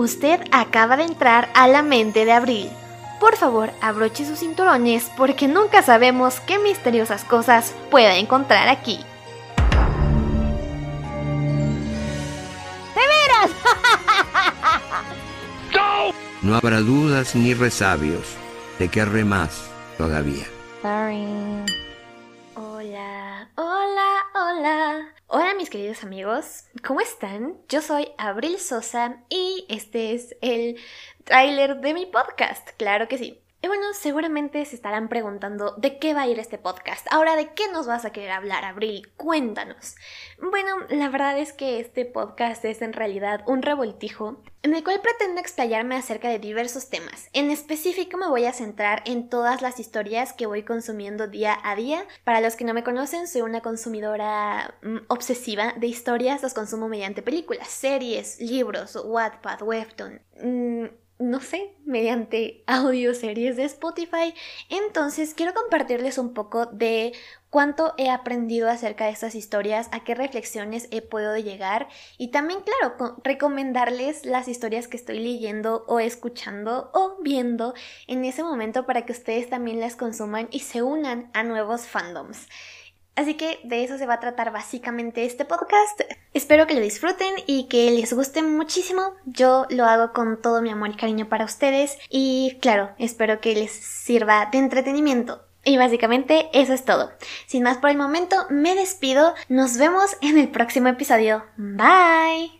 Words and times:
Usted 0.00 0.40
acaba 0.50 0.96
de 0.96 1.04
entrar 1.04 1.50
a 1.52 1.68
la 1.68 1.82
mente 1.82 2.24
de 2.24 2.32
Abril. 2.32 2.70
Por 3.20 3.36
favor, 3.36 3.70
abroche 3.82 4.24
sus 4.24 4.38
cinturones 4.38 5.10
porque 5.14 5.46
nunca 5.46 5.82
sabemos 5.82 6.40
qué 6.40 6.58
misteriosas 6.58 7.22
cosas 7.22 7.74
pueda 7.90 8.16
encontrar 8.16 8.70
aquí. 8.70 9.04
¡De 12.94 13.02
veras! 13.12 13.50
No 16.40 16.56
habrá 16.56 16.80
dudas 16.80 17.34
ni 17.34 17.52
resabios. 17.52 18.26
Te 18.78 18.88
querré 18.88 19.26
más 19.26 19.70
todavía. 19.98 20.46
Sorry. 20.80 21.26
Hola, 22.54 23.50
hola, 23.54 24.26
hola. 24.32 25.19
Hola 25.32 25.54
mis 25.54 25.70
queridos 25.70 26.02
amigos, 26.02 26.64
¿cómo 26.84 27.00
están? 27.00 27.56
Yo 27.68 27.82
soy 27.82 28.08
Abril 28.18 28.58
Sosa 28.58 29.22
y 29.28 29.64
este 29.68 30.12
es 30.12 30.34
el 30.42 30.76
tráiler 31.22 31.76
de 31.76 31.94
mi 31.94 32.06
podcast, 32.06 32.70
claro 32.70 33.06
que 33.06 33.16
sí. 33.16 33.40
Y 33.62 33.68
bueno, 33.68 33.92
seguramente 33.92 34.64
se 34.64 34.74
estarán 34.74 35.10
preguntando 35.10 35.74
de 35.76 35.98
qué 35.98 36.14
va 36.14 36.22
a 36.22 36.26
ir 36.26 36.38
este 36.38 36.56
podcast. 36.56 37.06
Ahora, 37.10 37.36
¿de 37.36 37.52
qué 37.52 37.70
nos 37.70 37.86
vas 37.86 38.06
a 38.06 38.10
querer 38.10 38.30
hablar, 38.30 38.64
Abril? 38.64 39.12
Cuéntanos. 39.18 39.96
Bueno, 40.40 40.76
la 40.88 41.10
verdad 41.10 41.38
es 41.38 41.52
que 41.52 41.78
este 41.78 42.06
podcast 42.06 42.64
es 42.64 42.80
en 42.80 42.94
realidad 42.94 43.42
un 43.46 43.60
revoltijo 43.60 44.42
en 44.62 44.74
el 44.74 44.82
cual 44.82 45.02
pretendo 45.02 45.40
explayarme 45.40 45.96
acerca 45.96 46.30
de 46.30 46.38
diversos 46.38 46.88
temas. 46.88 47.28
En 47.34 47.50
específico 47.50 48.16
me 48.16 48.28
voy 48.28 48.46
a 48.46 48.54
centrar 48.54 49.02
en 49.04 49.28
todas 49.28 49.60
las 49.60 49.78
historias 49.78 50.32
que 50.32 50.46
voy 50.46 50.62
consumiendo 50.62 51.26
día 51.26 51.58
a 51.62 51.76
día. 51.76 52.06
Para 52.24 52.40
los 52.40 52.56
que 52.56 52.64
no 52.64 52.72
me 52.72 52.84
conocen, 52.84 53.28
soy 53.28 53.42
una 53.42 53.60
consumidora 53.60 54.74
mm, 54.82 54.98
obsesiva 55.08 55.74
de 55.76 55.86
historias. 55.86 56.42
Los 56.42 56.54
consumo 56.54 56.88
mediante 56.88 57.20
películas, 57.20 57.68
series, 57.68 58.40
libros, 58.40 58.98
Wattpad, 59.04 59.62
Webtoon. 59.62 60.22
Mm, 60.42 60.86
no 61.20 61.40
sé, 61.40 61.74
mediante 61.84 62.64
audio 62.66 63.14
series 63.14 63.56
de 63.56 63.64
Spotify. 63.64 64.34
Entonces 64.68 65.34
quiero 65.34 65.54
compartirles 65.54 66.18
un 66.18 66.34
poco 66.34 66.66
de 66.66 67.12
cuánto 67.50 67.94
he 67.98 68.10
aprendido 68.10 68.70
acerca 68.70 69.04
de 69.04 69.10
estas 69.10 69.34
historias, 69.34 69.88
a 69.92 70.02
qué 70.02 70.14
reflexiones 70.14 70.88
he 70.90 71.02
podido 71.02 71.36
llegar 71.36 71.88
y 72.16 72.28
también, 72.28 72.60
claro, 72.60 73.16
recomendarles 73.22 74.24
las 74.24 74.48
historias 74.48 74.88
que 74.88 74.96
estoy 74.96 75.18
leyendo 75.18 75.84
o 75.86 76.00
escuchando 76.00 76.90
o 76.94 77.18
viendo 77.22 77.74
en 78.06 78.24
ese 78.24 78.42
momento 78.42 78.86
para 78.86 79.04
que 79.04 79.12
ustedes 79.12 79.50
también 79.50 79.80
las 79.80 79.96
consuman 79.96 80.48
y 80.50 80.60
se 80.60 80.82
unan 80.82 81.30
a 81.34 81.42
nuevos 81.42 81.82
fandoms. 81.82 82.48
Así 83.16 83.34
que 83.34 83.60
de 83.64 83.84
eso 83.84 83.98
se 83.98 84.06
va 84.06 84.14
a 84.14 84.20
tratar 84.20 84.52
básicamente 84.52 85.24
este 85.24 85.44
podcast. 85.44 86.00
Espero 86.32 86.66
que 86.66 86.74
lo 86.74 86.80
disfruten 86.80 87.34
y 87.46 87.64
que 87.68 87.90
les 87.90 88.12
guste 88.12 88.42
muchísimo. 88.42 89.14
Yo 89.26 89.66
lo 89.70 89.84
hago 89.84 90.12
con 90.12 90.40
todo 90.40 90.62
mi 90.62 90.70
amor 90.70 90.90
y 90.90 90.96
cariño 90.96 91.28
para 91.28 91.44
ustedes 91.44 91.98
y 92.08 92.58
claro, 92.60 92.90
espero 92.98 93.40
que 93.40 93.54
les 93.54 93.72
sirva 93.72 94.48
de 94.50 94.58
entretenimiento. 94.58 95.42
Y 95.64 95.76
básicamente 95.76 96.48
eso 96.54 96.72
es 96.72 96.84
todo. 96.84 97.12
Sin 97.46 97.62
más 97.62 97.78
por 97.78 97.90
el 97.90 97.98
momento, 97.98 98.36
me 98.48 98.74
despido. 98.74 99.34
Nos 99.48 99.76
vemos 99.76 100.16
en 100.22 100.38
el 100.38 100.48
próximo 100.48 100.88
episodio. 100.88 101.44
Bye. 101.56 102.59